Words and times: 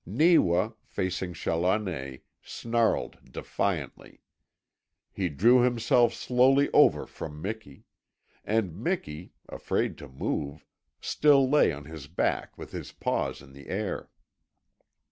Neewa, 0.03 0.71
facing 0.81 1.35
Challoner, 1.35 2.17
snarled 2.41 3.19
defiantly. 3.31 4.23
He 5.11 5.29
drew 5.29 5.61
himself 5.61 6.11
slowly 6.11 6.69
from 6.69 6.71
over 6.73 7.29
Miki. 7.29 7.85
And 8.43 8.75
Miki, 8.75 9.33
afraid 9.47 9.99
to 9.99 10.07
move, 10.09 10.65
still 11.01 11.47
lay 11.47 11.71
on 11.71 11.85
his 11.85 12.07
back 12.07 12.57
with 12.57 12.71
his 12.71 12.91
paws 12.91 13.43
in 13.43 13.53
the 13.53 13.67
air. 13.67 14.09